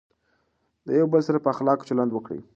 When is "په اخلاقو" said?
1.43-1.87